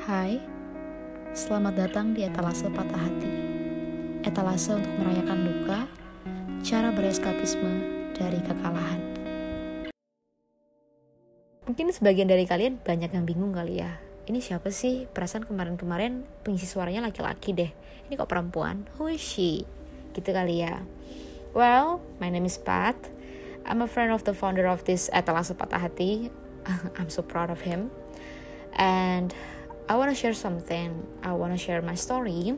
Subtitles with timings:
[0.00, 0.40] Hai,
[1.36, 3.32] selamat datang di etalase patah hati.
[4.24, 5.84] Etalase untuk merayakan duka,
[6.64, 7.84] cara bereskapisme
[8.16, 8.96] dari kekalahan.
[11.68, 14.00] Mungkin sebagian dari kalian banyak yang bingung kali ya.
[14.24, 15.04] Ini siapa sih?
[15.04, 17.68] Perasaan kemarin-kemarin pengisi suaranya laki-laki deh.
[18.08, 18.88] Ini kok perempuan?
[18.96, 19.68] Who is she?
[20.16, 20.80] Gitu kali ya.
[21.52, 22.96] Well, my name is Pat.
[23.68, 26.32] I'm a friend of the founder of this etalase patah hati.
[26.96, 27.92] I'm so proud of him.
[28.80, 29.36] And
[29.90, 30.94] I wanna share something.
[31.26, 32.54] I wanna share my story.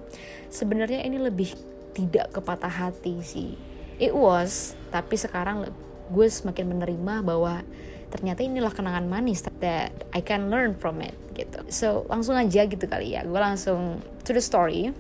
[0.53, 1.57] Sebenarnya ini lebih
[1.97, 3.57] tidak ke patah hati sih.
[3.97, 5.73] It was, tapi sekarang
[6.13, 7.65] gue semakin menerima bahwa
[8.13, 11.65] ternyata inilah kenangan manis that I can learn from it gitu.
[11.73, 13.25] So langsung aja gitu kali ya.
[13.25, 14.93] Gue langsung to the story.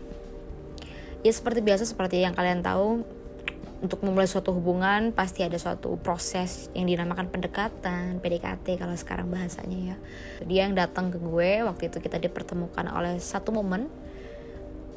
[1.21, 3.05] Ya seperti biasa seperti yang kalian tahu
[3.83, 9.79] untuk memulai suatu hubungan pasti ada suatu proses yang dinamakan pendekatan PDKT kalau sekarang bahasanya
[9.93, 9.97] ya.
[10.47, 13.91] Dia yang datang ke gue waktu itu kita dipertemukan oleh satu momen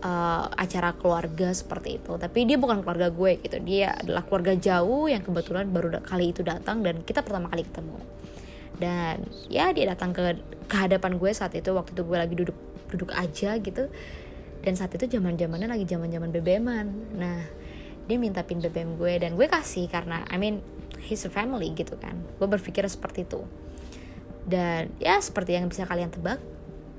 [0.05, 2.13] uh, acara keluarga seperti itu.
[2.13, 6.45] Tapi dia bukan keluarga gue gitu dia adalah keluarga jauh yang kebetulan baru kali itu
[6.45, 7.97] datang dan kita pertama kali ketemu.
[8.77, 10.37] Dan ya dia datang ke
[10.69, 12.57] kehadapan gue saat itu waktu itu gue lagi duduk
[12.93, 13.89] duduk aja gitu.
[14.61, 16.85] Dan saat itu zaman zamannya lagi zaman zaman bebeman
[17.17, 17.64] nah
[18.05, 20.61] dia minta pin BBM gue dan gue kasih karena I mean
[21.01, 22.21] he's a family gitu kan.
[22.37, 23.41] Gue berpikir seperti itu.
[24.45, 26.37] Dan ya seperti yang bisa kalian tebak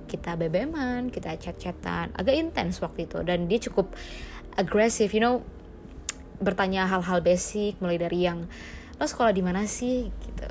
[0.06, 3.22] kita BBM-an kita chat-chatan agak intens waktu itu.
[3.22, 3.94] Dan dia cukup
[4.58, 5.46] agresif you know
[6.42, 8.44] bertanya hal-hal basic mulai dari yang
[8.96, 10.08] lo sekolah di mana sih?
[10.10, 10.48] gitu.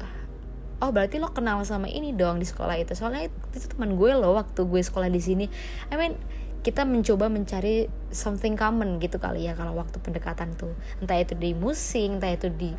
[0.84, 2.94] Oh berarti lo kenal sama ini dong di sekolah itu.
[2.96, 5.46] Soalnya itu teman gue lo waktu gue sekolah di sini.
[5.92, 6.16] I mean
[6.66, 10.74] kita mencoba mencari something common gitu kali ya kalau waktu pendekatan tuh.
[10.98, 12.74] Entah itu di musik entah itu di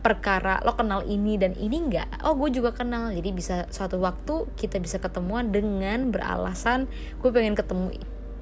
[0.00, 3.12] perkara lo kenal ini dan ini enggak oh gue juga kenal.
[3.12, 6.88] Jadi bisa suatu waktu kita bisa ketemuan dengan beralasan
[7.20, 7.92] gue pengen ketemu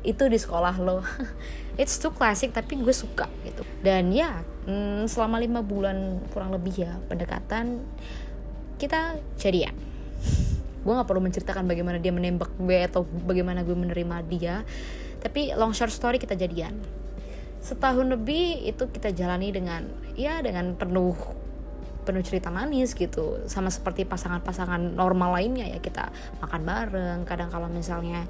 [0.07, 1.03] itu di sekolah lo.
[1.81, 3.67] It's too classic tapi gue suka gitu.
[3.83, 7.83] Dan ya hmm, selama lima bulan kurang lebih ya pendekatan
[8.79, 9.94] kita jadian
[10.85, 14.63] gue nggak perlu menceritakan bagaimana dia menembak gue atau bagaimana gue menerima dia.
[15.25, 16.77] Tapi long short story kita jadian.
[17.65, 21.17] Setahun lebih itu kita jalani dengan ya dengan penuh
[22.05, 23.41] penuh cerita manis gitu.
[23.49, 26.13] Sama seperti pasangan-pasangan normal lainnya ya kita
[26.45, 27.19] makan bareng.
[27.25, 28.29] Kadang kalau misalnya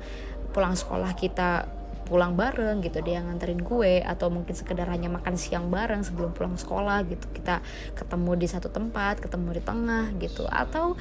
[0.55, 1.67] pulang sekolah kita
[2.05, 4.07] pulang bareng gitu dia nganterin gue.
[4.07, 7.27] Atau mungkin sekedar hanya makan siang bareng sebelum pulang sekolah gitu.
[7.35, 7.59] Kita
[7.99, 10.47] ketemu di satu tempat ketemu di tengah gitu.
[10.47, 10.95] Atau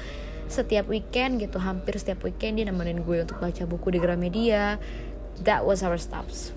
[0.46, 4.78] setiap weekend gitu hampir setiap weekend dia nemenin gue untuk baca buku di Gramedia.
[5.42, 6.54] That was our stops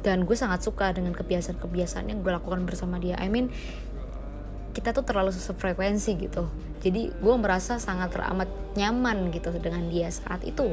[0.00, 3.20] dan gue sangat suka dengan kebiasaan-kebiasaan yang gue lakukan bersama dia.
[3.20, 3.52] I mean
[4.72, 6.48] kita tuh terlalu sefrekuensi gitu.
[6.80, 10.72] Jadi gue merasa sangat teramat nyaman gitu dengan dia saat itu.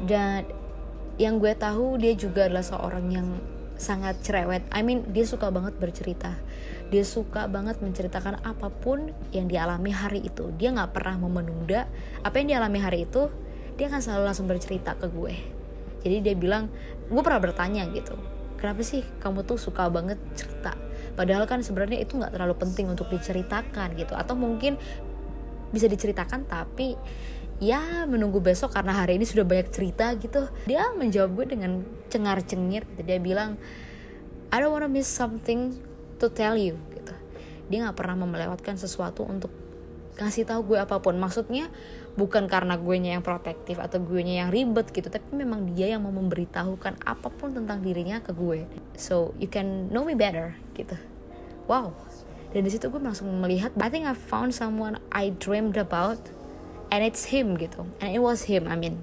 [0.00, 0.48] Dan
[1.20, 3.28] yang gue tahu dia juga adalah seorang yang
[3.78, 4.66] sangat cerewet.
[4.74, 6.34] I mean dia suka banget bercerita.
[6.92, 10.50] Dia suka banget menceritakan apa pun yang dialami hari itu.
[10.58, 11.88] Dia nggak pernah mau menunda
[12.20, 13.30] apa yang dialami hari itu
[13.78, 15.34] dia akan selalu langsung bercerita ke gue.
[16.02, 16.68] Jadi dia bilang
[17.08, 20.74] gue pernah bertanya gitu kenapa sih kamu tuh suka banget cerita?
[21.14, 24.18] Padahal kan sebenarnya itu nggak terlalu penting untuk diceritakan gitu.
[24.18, 24.76] Atau mungkin
[25.70, 26.98] bisa diceritakan tapi
[27.58, 30.46] ya menunggu besok karena hari ini sudah banyak cerita gitu.
[30.66, 33.02] Dia menjawab gue dengan cengar cengir gitu.
[33.02, 33.58] dia bilang
[34.48, 35.74] I don't wanna miss something
[36.22, 37.14] to tell you gitu.
[37.68, 39.50] Dia nggak pernah melewatkan sesuatu untuk
[40.14, 41.18] kasih tahu gue apa pun.
[41.18, 41.70] Maksudnya
[42.18, 45.94] bukan karena gue nya yang protektif atau gue nya yang ribet gitu tapi memang dia
[45.94, 48.66] yang mau memberitahukan apa pun tentang dirinya ke gue.
[48.94, 50.94] So you can know me better gitu.
[51.66, 51.94] Wow.
[52.48, 56.18] Dan di situ gue langsung melihat I think I found someone I dreamed about
[56.88, 57.84] and it's him gitu.
[58.00, 59.00] And it was him I mean.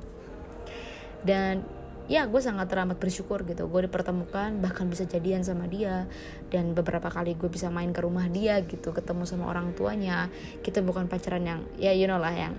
[1.25, 1.65] Dan
[2.05, 3.65] ya gue sangat teramat bersyukur gitu.
[3.65, 6.05] Gue dipertemukan bahkan bisa jadian sama dia.
[6.53, 10.29] Dan beberapa kali gue bisa main ke rumah dia gitu ketemu sama orang tuanya.
[10.61, 12.53] Kita bukan pacaran yang ya you know lah yang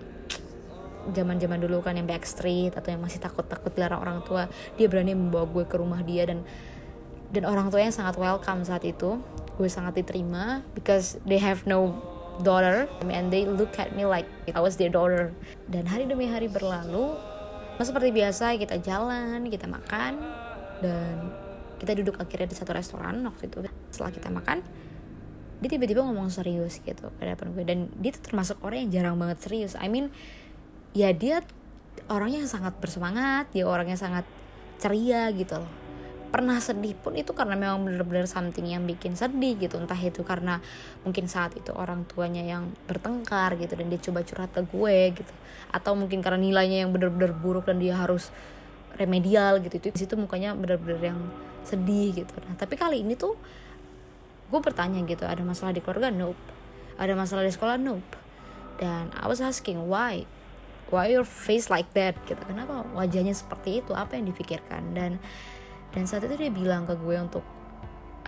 [1.14, 4.50] zaman zaman dulu kan yang backstreet atau yang masih takut takut dilarang orang tua.
[4.74, 6.42] Dia berani membawa gue ke rumah dia dan
[7.30, 9.22] dan orang tuanya sangat welcome saat itu.
[9.56, 11.94] Gue sangat diterima because they have no
[12.44, 15.32] daughter and they look at me like I was their daughter
[15.70, 17.16] dan hari demi hari berlalu
[17.84, 20.16] seperti biasa kita jalan, kita makan
[20.80, 21.28] dan
[21.76, 23.68] kita duduk akhirnya di satu restoran waktu itu.
[23.92, 24.64] Setelah kita makan,
[25.60, 29.16] dia tiba-tiba ngomong serius gitu ke depan gue dan dia tuh termasuk orang yang jarang
[29.20, 29.76] banget serius.
[29.76, 30.08] I mean,
[30.96, 31.44] ya dia
[32.08, 34.24] orangnya sangat bersemangat, dia orangnya sangat
[34.80, 35.85] ceria gitu loh.
[36.36, 39.80] Pernah sedih pun itu karena memang bener-bener something yang bikin sedih gitu.
[39.80, 40.60] Entah itu karena
[41.00, 45.32] mungkin saat itu orang tuanya yang bertengkar gitu dan dia coba curhat ke gue gitu.
[45.72, 48.28] Atau mungkin karena nilainya yang bener-bener buruk dan dia harus
[49.00, 49.80] remedial gitu.
[49.80, 51.20] Itu situ mukanya bener-bener yang
[51.64, 52.36] sedih gitu.
[52.44, 53.32] Nah tapi kali ini tuh
[54.52, 56.12] gue bertanya gitu ada masalah di keluarga?
[56.12, 56.36] Nope.
[57.00, 57.80] Ada masalah di sekolah?
[57.80, 58.12] Nope.
[58.76, 60.28] Dan I was asking why?
[60.92, 62.12] Why your face like that?
[62.28, 62.38] Gitu.
[62.44, 63.96] Kenapa wajahnya seperti itu?
[63.96, 64.92] Apa yang difikirkan?
[64.92, 65.16] Dan
[65.96, 67.40] dan saat itu dia bilang ke gue untuk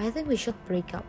[0.00, 1.04] I think we should break up.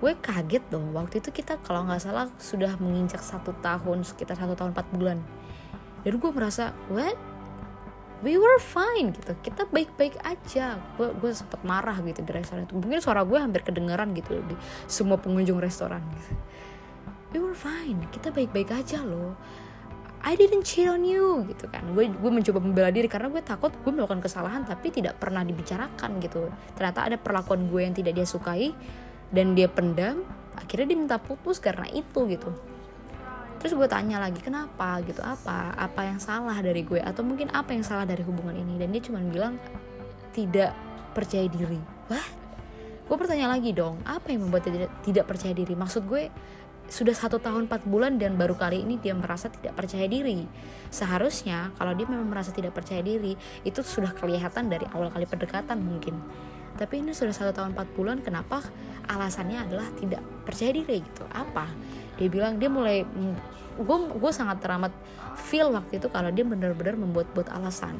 [0.00, 4.56] Gue kaget dong waktu itu kita kalau nggak salah sudah menginjak satu tahun sekitar satu
[4.56, 5.20] tahun empat bulan.
[6.08, 7.20] Dan gue merasa what?
[8.24, 9.36] We were fine gitu.
[9.44, 10.80] Kita baik-baik aja.
[10.96, 12.72] Gue gue sempet marah gitu di restoran itu.
[12.72, 14.56] Mungkin suara gue hampir kedengaran gitu di
[14.88, 16.32] semua pengunjung restoran gitu.
[17.36, 18.08] We were fine.
[18.08, 19.36] Kita baik-baik aja loh
[20.26, 21.86] I didn't cheat on you gitu kan.
[21.94, 26.18] Gue gue mencoba membela diri karena gue takut gue melakukan kesalahan tapi tidak pernah dibicarakan
[26.18, 26.50] gitu.
[26.74, 28.74] Ternyata ada perlakuan gue yang tidak dia sukai
[29.30, 30.26] dan dia pendam
[30.58, 32.50] akhirnya dia minta putus karena itu gitu.
[33.62, 34.98] Terus gue tanya lagi kenapa?
[35.06, 36.98] Gitu apa apa yang salah dari gue?
[36.98, 38.82] Atau mungkin apa yang salah dari hubungan ini?
[38.82, 39.62] Dan dia cuma bilang
[40.34, 40.74] tidak
[41.14, 41.78] percaya diri.
[42.10, 42.26] Wah
[43.06, 45.78] gue bertanya lagi dong apa yang membuat dia tidak, tidak percaya diri?
[45.78, 46.26] Maksud gue
[46.86, 50.46] sudah satu tahun empat bulan dan baru kali ini dia merasa tidak percaya diri.
[50.90, 53.34] Seharusnya kalau dia memang merasa tidak percaya diri
[53.66, 56.14] itu sudah kelihatan dari awal kali pendekatan mungkin.
[56.76, 58.62] Tapi ini sudah satu tahun empat bulan kenapa
[59.08, 61.24] alasannya adalah tidak percaya diri gitu?
[61.32, 61.66] Apa?
[62.20, 63.02] Dia bilang dia mulai
[63.76, 64.92] gue gue sangat teramat
[65.36, 67.98] feel waktu itu kalau dia benar-benar membuat-buat alasan.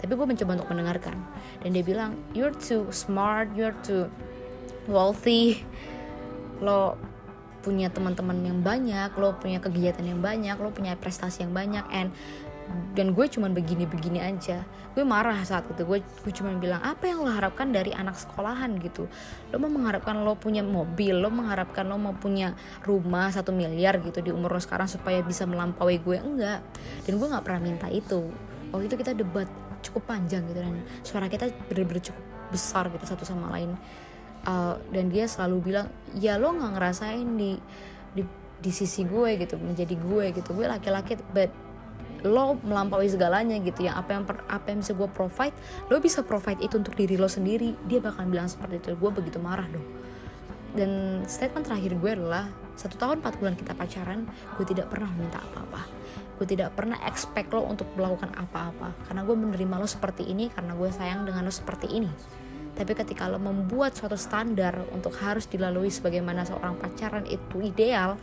[0.00, 1.16] Tapi gue mencoba untuk mendengarkan.
[1.60, 4.08] Dan dia bilang you're too smart you're too
[4.88, 5.60] wealthy.
[6.62, 6.96] Lo
[7.64, 12.12] punya teman-teman yang banyak lo punya kegiatan yang banyak lo punya prestasi yang banyak and
[12.96, 14.64] dan gue cuman begini-begini aja.
[14.96, 18.80] Gue marah saat itu gue gue cuman bilang apa yang lo harapkan dari anak sekolahan?
[18.80, 19.04] gitu.
[19.52, 22.56] Lo mau mengharapkan lo punya mobil lo mengharapkan lo mau punya
[22.86, 26.16] rumah satu miliar gitu di umur lo sekarang supaya bisa melampaui gue?
[26.16, 26.64] Enggak.
[27.04, 28.32] Dan gue nggak pernah minta itu.
[28.72, 29.48] Waktu itu kita debat
[29.84, 33.76] cukup panjang gitu dan suara kita bener-bener cukup besar gitu satu sama lain
[34.44, 35.86] uh, dan dia selalu bilang
[36.16, 37.56] ya lo nggak ngerasain di
[38.14, 38.22] di
[38.60, 40.56] di sisi gue gitu menjadi gue gitu.
[40.56, 41.50] Gue laki-laki but
[42.24, 43.84] lo melampaui segalanya gitu.
[43.84, 45.56] Ya apa yang apa yang bisa gue provide
[45.92, 47.76] lo bisa provide itu untuk diri lo sendiri.
[47.84, 48.88] Dia bakal bilang seperti itu.
[48.96, 49.84] Gue begitu marah dong.
[50.74, 54.26] Dan statement terakhir gue adalah satu tahun empat bulan kita pacaran
[54.58, 55.86] gue tidak pernah minta apa-apa.
[56.34, 59.06] Gue tidak pernah expect lo untuk melakukan apa-apa.
[59.06, 62.10] Karena gue menerima lo seperti ini karena gue sayang dengan lo seperti ini
[62.74, 68.18] tapi ketika lo membuat suatu standar untuk harus dilalui sebagaimana seorang pacaran itu ideal,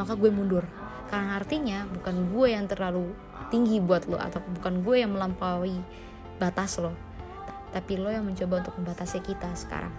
[0.00, 0.64] maka gue mundur.
[1.12, 3.12] Karena artinya bukan gue yang terlalu
[3.52, 5.76] tinggi buat lo atau bukan gue yang melampaui
[6.40, 6.96] batas lo.
[7.76, 9.92] Tapi lo yang mencoba untuk membatasi kita sekarang.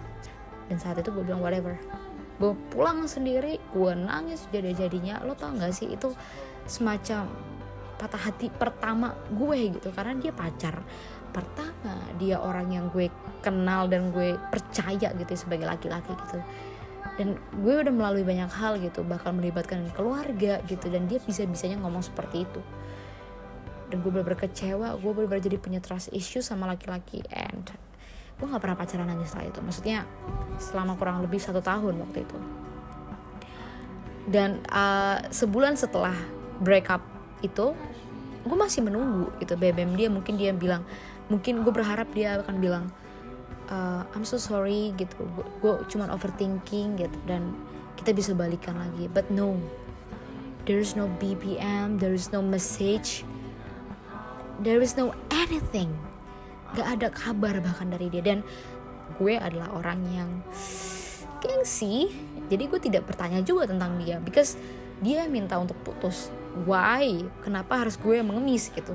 [0.66, 1.78] Dan saat itu gue bilang whatever.
[2.42, 5.22] Gue pulang sendiri, gue nangis jadi-jadinya.
[5.22, 6.10] Lo tau gak sih itu
[6.66, 7.30] semacam
[7.94, 10.82] patah hati pertama gue gitu karena dia pacar
[11.34, 13.10] pertama dia orang yang gue
[13.42, 16.38] kenal dan gue percaya gitu ya, sebagai laki-laki gitu.
[17.18, 22.06] Dan gue udah melalui banyak hal gitu bakal melibatkan keluarga gitu dan dia bisa-bisanya ngomong
[22.06, 22.60] seperti itu.
[23.90, 27.74] Dan gue bener-bener kecewa gue bener-bener jadi punya trust issue sama laki-laki and
[28.34, 29.60] gue gak pernah pacaran lagi setelah itu.
[29.62, 29.98] Maksudnya
[30.62, 32.38] selama kurang lebih satu tahun waktu itu.
[34.24, 36.16] Dan uh, sebulan setelah
[36.62, 37.02] break up
[37.44, 37.76] itu
[38.44, 40.84] gue masih menunggu gitu BBM dia mungkin dia bilang
[41.32, 42.84] mungkin gue berharap dia akan bilang
[43.72, 45.24] uh, I'm so sorry gitu.
[45.60, 47.56] Gue cuman overthinking gitu dan
[47.96, 49.08] kita bisa balikan lagi.
[49.08, 49.56] But no
[50.64, 53.24] there is no BBM there is no message
[54.60, 55.92] there is no anything.
[56.74, 58.22] Gak ada kabar bahkan dari dia.
[58.22, 58.44] Dan
[59.16, 60.30] gue adalah orang yang
[61.40, 62.12] gengsi.
[62.50, 64.60] Jadi gue tidak bertanya juga tentang dia because
[65.00, 66.28] dia minta untuk putus.
[66.68, 67.24] Why?
[67.42, 68.94] Kenapa harus gue yang mengemis gitu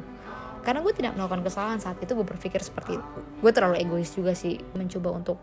[0.60, 3.20] karena gue tidak melakukan kesalahan saat itu gue berpikir seperti itu.
[3.40, 5.38] Gue terlalu egois juga sih mencoba untuk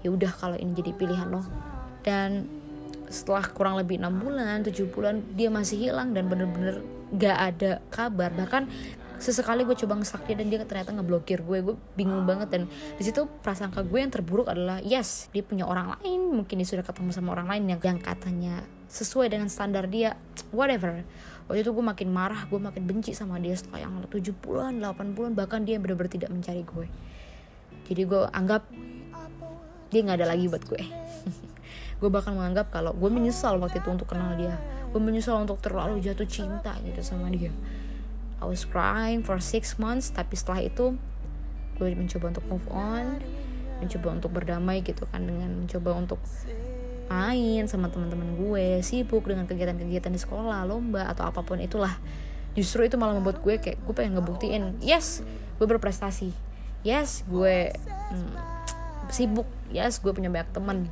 [0.00, 1.42] ya udah kalau ini jadi pilihan lo.
[2.00, 2.46] Dan
[3.10, 6.80] setelah kurang lebih enam bulan tujuh bulan dia masih hilang dan bener-bener
[7.18, 8.30] gak ada kabar.
[8.30, 8.70] Bahkan
[9.20, 12.54] sesekali gue coba ngesak dia dan dia ternyata ngeblokir gue gue bingung banget.
[12.54, 16.40] Dan di situ prasangka gue yang terburuk adalah yes dia punya orang lain.
[16.40, 20.18] Mungkin dia sudah ketemu sama orang lain yang yang katanya sesuai dengan standar dia
[20.50, 21.06] whatever
[21.50, 25.18] waktu itu gue makin marah gue makin benci sama dia setelah yang 7 bulan 8
[25.18, 26.86] bulan bahkan dia benar-benar tidak mencari gue.
[27.90, 28.70] Jadi gue anggap
[29.90, 30.82] dia nggak ada lagi buat gue.
[32.00, 34.56] Gue bahkan menganggap kalau gue menyesal waktu itu untuk kenal dia.
[34.88, 37.52] Gue menyesal untuk terlalu jatuh cinta gitu sama dia.
[38.40, 40.96] I was crying for six months tapi setelah itu
[41.76, 43.20] gue mencoba untuk move on
[43.80, 46.20] mencoba untuk berdamai gitu kan dengan mencoba untuk
[47.10, 51.98] main sama teman-teman gue sibuk dengan kegiatan-kegiatan di sekolah lomba atau apa pun itulah.
[52.54, 55.26] Justru itu malah membuat gue kayak gue pengen ngebuktiin yes
[55.58, 56.30] gue berprestasi.
[56.86, 58.32] Yes gue hmm,
[59.10, 59.50] sibuk.
[59.74, 60.86] Yes gue punya banyak teman.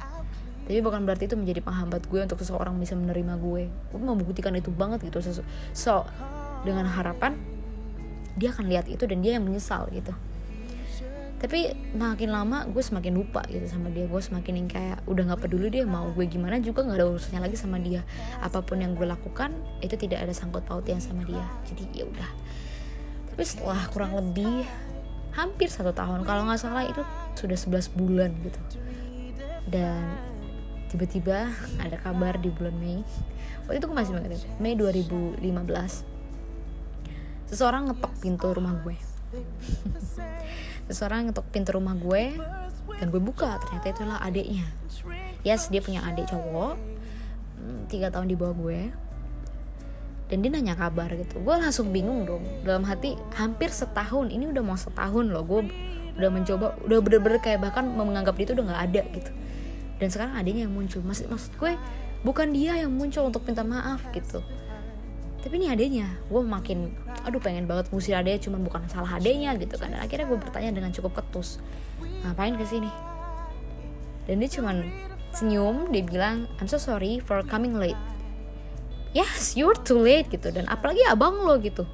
[0.66, 3.70] Tapi bukan berarti itu menjadi penghambat gue untuk seseorang bisa menerima gue.
[3.70, 5.22] Gue mau membuktikan itu banget gitu.
[5.70, 6.02] So
[6.66, 7.38] dengan harapan
[8.34, 10.14] dia akan lihat itu dan dia yang menyesal gitu
[11.38, 14.10] tapi makin lama gue semakin lupa gitu sama dia.
[14.10, 17.40] Gue semakin yang kayak udah nggak peduli dia mau gue gimana juga nggak ada urusannya
[17.46, 18.02] lagi sama dia.
[18.42, 21.46] Apa pun yang gue lakukan itu tidak ada sangkut pautnya sama dia.
[21.70, 22.30] Jadi ya udah.
[23.30, 24.66] Tapi setelah kurang lebih
[25.38, 27.06] hampir satu tahun kalau nggak salah itu
[27.38, 28.58] sudah 11 bulan gitu.
[29.70, 30.18] Dan
[30.90, 31.54] tiba-tiba
[31.84, 33.06] ada kabar di bulan Mei.
[33.70, 36.18] Waktu itu gue masih banget Mei 2015
[37.48, 38.92] seseorang ngetok pintu rumah gue
[40.88, 42.34] seseorang ngetok pintu rumah gue
[42.98, 44.66] dan gue buka ternyata itulah adiknya.
[45.46, 46.74] Yes dia punya adik cowok
[47.60, 48.80] hmm, tiga tahun di bawah gue.
[50.28, 51.40] Dan dia nanya kabar gitu.
[51.40, 52.44] Gue langsung bingung dong.
[52.60, 55.72] Dalam hati hampir setahun ini udah mau setahun loh gue
[56.18, 59.30] udah mencoba udah bener-bener kayak bahkan menganggap dia itu udah nggak ada gitu.
[60.02, 61.00] Dan sekarang adiknya yang muncul.
[61.00, 61.72] Maksud maksud gue
[62.26, 64.42] bukan dia yang muncul untuk minta maaf gitu
[65.38, 66.90] tapi ini adanya gue makin
[67.22, 69.94] aduh pengen banget ngusir adanya cuman bukan salah adanya gitu kan.
[69.94, 71.62] Dan akhirnya gue bertanya dengan cukup ketus
[72.26, 72.90] ngapain ke sini
[74.28, 74.84] dan dia cuman
[75.32, 77.98] senyum dia bilang I'm so sorry for coming late.
[79.16, 80.52] Yes you're too late gitu.
[80.52, 81.88] Dan apalagi abang lo gitu.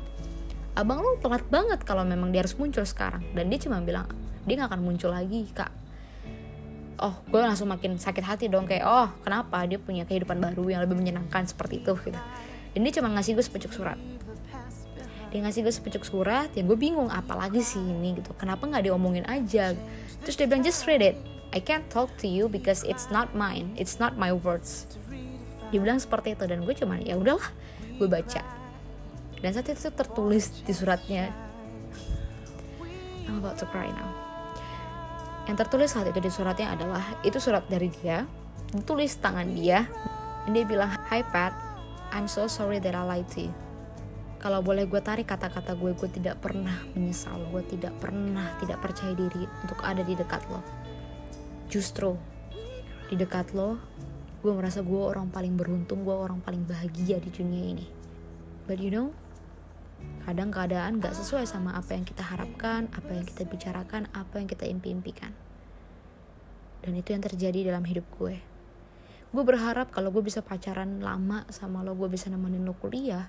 [0.75, 3.23] Abang lo telat banget kalau memang dia harus muncul sekarang.
[3.39, 4.11] Dan dia cuma bilang
[4.45, 5.71] dia gak akan muncul lagi kak.
[6.99, 9.63] Oh gue langsung makin sakit hati dong kayak oh kenapa?
[9.71, 12.19] Dia punya kehidupan baru yang lebih menyenangkan seperti itu gitu
[12.75, 13.97] dan dia cuma ngasih gue sepucuk surat.
[15.31, 18.35] Dia ngasih gue sepucuk surat ya gue bingung apalagi sih ini gitu.
[18.35, 19.75] Kenapa nggak diomongin aja?
[20.26, 21.16] Terus dia bilang just read it.
[21.54, 23.71] I can't talk to you because it's not mine.
[23.78, 24.90] It's not my words.
[25.71, 27.47] Dia bilang seperti itu dan gue cuma ya udahlah
[27.99, 28.43] gue baca.
[29.38, 31.31] Dan saat itu tertulis di suratnya.
[33.31, 34.11] I'm about to cry now.
[35.47, 38.26] Yang tertulis saat itu di suratnya adalah itu surat dari dia
[38.75, 39.87] ditulis tangan dia
[40.45, 41.63] dan dia bilang Hi Pat
[42.14, 43.54] I'm so sorry that I lied to you.
[44.38, 47.42] Kalau boleh gue tarik kata-kata gue, gue tidak pernah menyesal.
[47.50, 50.62] Gue tidak pernah tidak percaya diri untuk ada di dekat lo.
[51.66, 52.14] Justru
[53.11, 53.83] di dekat lo,
[54.47, 57.87] gue merasa gue orang paling beruntung, gue orang paling bahagia di dunia ini.
[58.71, 59.11] But you know,
[60.23, 64.47] kadang keadaan gak sesuai sama apa yang kita harapkan, apa yang kita bicarakan, apa yang
[64.47, 65.35] kita impi-impikan.
[66.78, 68.53] Dan itu yang terjadi dalam hidup gue
[69.35, 73.26] gue berharap kalau gue bisa pacaran lama sama lo gue bisa nemenin lo kuliah.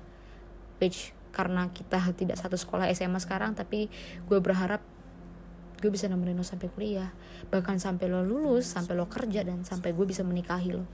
[0.78, 3.90] Which karena kita tidak satu sekolah SMA sekarang tapi
[4.30, 4.80] gue berharap
[5.82, 7.10] gue bisa nemenin lo sampai kuliah.
[7.50, 10.86] Bahkan sampai lo lulus sampai lo kerja dan sampai gue bisa menikahi lo.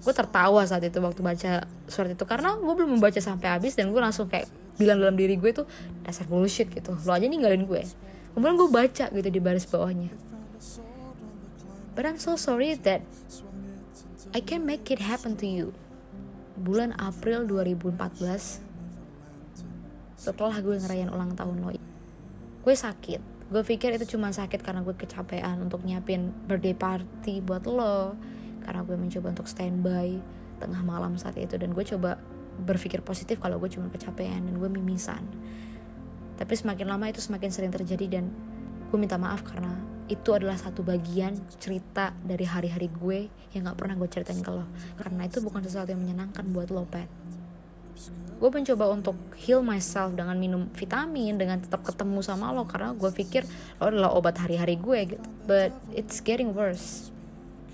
[0.00, 3.90] Gue tertawa saat itu waktu baca surat itu karena gue belum membaca sampai habis dan
[3.90, 4.46] gue langsung kayak
[4.78, 5.66] bilang dalam diri gue tuh
[6.06, 6.94] dasar bullshit gitu.
[7.02, 7.82] Lo aja ninggalin gue.
[8.32, 10.14] Kemudian gue baca gitu di baris bawahnya.
[11.98, 13.02] But I'm so sorry that
[14.30, 15.74] I can make it happen to you.
[16.54, 18.62] Bulan April 2014
[20.14, 21.72] setelah gue ngerayain ulang tahun lo
[22.60, 23.50] gue sakit.
[23.50, 28.14] Gue pikir itu cuma sakit karena gue kecapean untuk nyiapin birthday party buat lo.
[28.62, 30.20] Karena gue mencoba untuk standby
[30.62, 31.58] tengah malam saat itu.
[31.58, 32.20] Dan gue coba
[32.60, 35.24] berpikir positif kalau gue cuma kecapean dan gue mimisan.
[36.36, 38.30] Tapi semakin lama itu semakin sering terjadi dan
[38.90, 39.70] gue minta maaf karena
[40.10, 44.66] itu adalah satu bagian cerita dari hari-hari gue yang gak pernah gue ceritain ke lo.
[44.98, 47.06] Karena itu bukan sesuatu yang menyenangkan buat lo pet.
[48.42, 53.10] Gue mencoba untuk heal myself dengan minum vitamin dengan tetap ketemu sama lo karena gue
[53.14, 53.46] pikir
[53.78, 55.26] lo adalah obat hari-hari gue gitu.
[55.46, 57.14] But it's getting worse.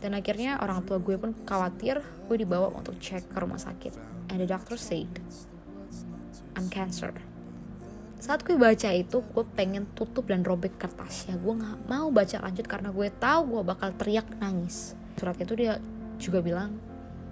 [0.05, 3.97] Dan akhirnya orang tua gue pun khawatir gue dibawa untuk cek ke rumah sakit.
[4.29, 5.09] And the doctor said
[6.53, 7.17] I'm cancer
[8.17, 11.37] saat gue baca itu gue pengen tutup dan robek kertasnya.
[11.37, 14.97] Gue nggak mau baca lanjut karena gue tahu gue bakal teriak nangis.
[15.21, 15.37] Surat.
[15.37, 15.77] Itu dia
[16.17, 16.81] juga bilang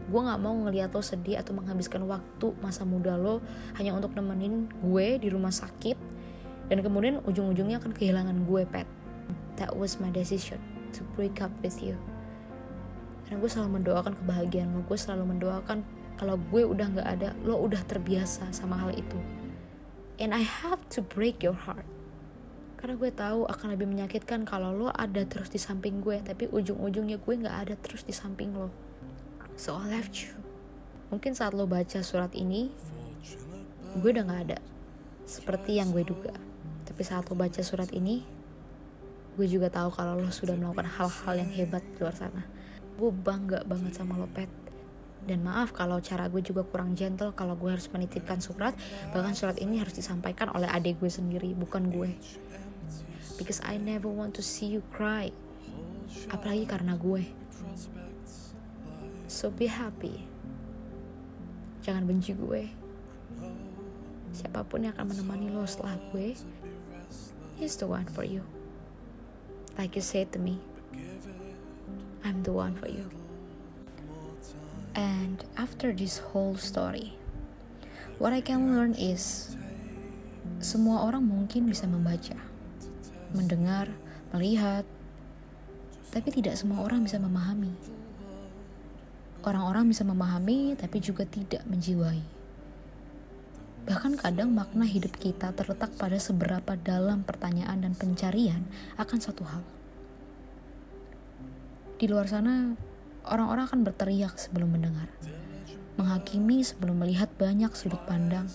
[0.05, 3.41] gue nggak mau ngeliat lo sedih atau menghabiskan waktu masa muda lo
[3.81, 5.97] hanya untuk nemenin gue di rumah sakit
[6.69, 8.85] dan kemudian ujung-ujungnya akan kehilangan gue pet
[9.57, 10.61] that was my decision
[10.93, 11.97] to break up with you.
[13.25, 14.85] Karena gue selalu mendoakan kebahagiaan lo.
[14.85, 15.81] Gue selalu mendoakan
[16.21, 19.44] kalau gue udah nggak ada lo udah terbiasa sama hal itu
[20.21, 21.87] and I have to break your heart
[22.79, 27.17] karena gue tahu akan lebih menyakitkan kalau lo ada terus di samping gue tapi ujung-ujungnya
[27.17, 28.69] gue nggak ada terus di samping lo
[29.57, 30.37] so I left you
[31.09, 32.69] mungkin saat lo baca surat ini
[33.99, 34.59] gue udah nggak ada
[35.25, 36.37] seperti yang gue duga
[36.85, 38.23] Tapi saat lo baca surat ini,
[39.35, 42.45] gue juga tahu kalau lo sudah melakukan hal-hal yang hebat di luar sana.
[42.95, 44.47] Gue bangga banget sama lo, Pet.
[45.25, 48.77] Dan maaf kalau cara gue juga kurang gentle kalau gue harus menitipkan surat,
[49.17, 52.13] bahkan surat ini harus disampaikan oleh adik gue sendiri, bukan gue.
[53.41, 55.33] Because I never want to see you cry.
[56.29, 57.25] Apalagi karena gue.
[59.27, 60.29] So be happy.
[61.83, 62.69] Jangan benci gue.
[64.35, 66.37] Siapa pun yang akan menemani lo setelah gue,
[67.57, 68.45] he's the one for you.
[69.75, 70.61] Like you said to me,
[72.23, 73.24] I'm the one for you.
[74.95, 77.19] And after this whole story,
[78.23, 79.55] what I can learn is
[80.63, 82.39] semua orang mungkin bisa membaca,
[83.35, 83.91] mendengar,
[84.31, 84.87] melihat,
[86.15, 87.75] tapi tidak semua orang bisa memahami.
[89.43, 92.23] Orang-orang bisa memahami, tapi juga tidak menjiwai.
[93.85, 98.65] Bahkan kadang makna hidup kita terletak pada seberapa dalam pertanyaan dan pencarian
[98.97, 99.61] akan satu hal.
[102.01, 102.73] Di luar sana,
[103.25, 105.09] orang-orang akan berteriak sebelum mendengar,
[105.97, 108.49] menghakimi sebelum melihat banyak sudut pandang,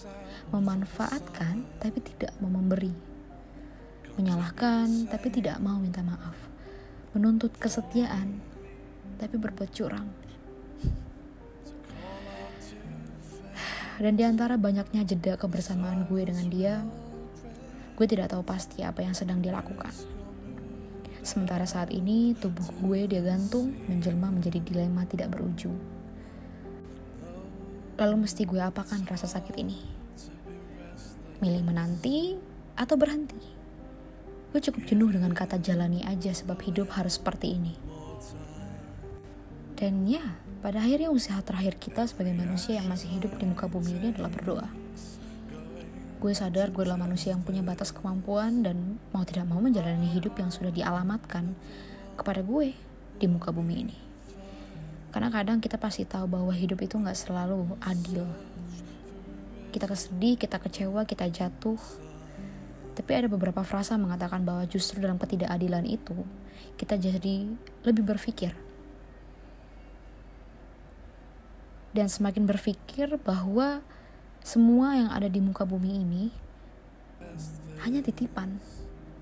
[0.54, 2.94] memanfaatkan tapi tidak mau memberi,
[4.18, 6.38] menyalahkan tapi tidak mau minta maaf,
[7.18, 8.38] menuntut kesetiaan
[9.18, 10.08] tapi berbuat curang.
[14.00, 16.80] Dan di antara banyaknya jeda kebersamaan gue dengan dia,
[18.00, 20.19] gue tidak tahu pasti apa yang sedang dilakukan.
[21.30, 25.78] Sementara saat ini tubuh gue dia gantung menjelma menjadi dilema tidak berujung.
[28.02, 29.78] Lalu mesti gue apakan rasa sakit ini?
[31.38, 32.34] Milih menanti
[32.74, 33.38] atau berhenti?
[34.50, 37.78] Gue cukup jenuh dengan kata jalani aja sebab hidup harus seperti ini.
[39.78, 40.26] Dan ya,
[40.66, 44.34] pada akhirnya usaha terakhir kita sebagai manusia yang masih hidup di muka bumi ini adalah
[44.34, 44.89] berdoa.
[46.20, 50.36] Gue sadar gue adalah manusia yang punya batas kemampuan dan mau tidak mau menjalani hidup
[50.36, 51.56] yang sudah dialamatkan
[52.20, 52.76] kepada gue
[53.16, 53.98] di muka bumi ini.
[55.16, 58.28] Karena kadang kita pasti tahu bahwa hidup itu nggak selalu adil.
[59.72, 61.80] Kita kesedih, kita kecewa, kita jatuh.
[63.00, 66.28] Tapi ada beberapa frasa mengatakan bahwa justru dalam ketidakadilan itu,
[66.76, 67.48] kita jadi
[67.88, 68.52] lebih berpikir
[71.94, 73.82] dan semakin berpikir bahwa
[74.44, 76.24] semua yang ada di muka bumi ini
[77.86, 78.60] hanya titipan,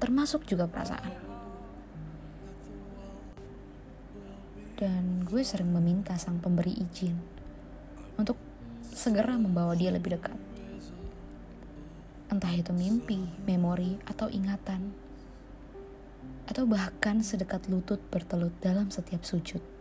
[0.02, 1.14] termasuk juga perasaan.
[4.78, 7.18] Dan gue sering meminta sang pemberi izin
[8.18, 8.38] untuk
[8.94, 10.38] segera membawa dia lebih dekat.
[12.28, 14.92] Entah itu mimpi, memori, atau ingatan.
[16.46, 19.77] Atau bahkan sedekat lutut bertelut dalam setiap sujud.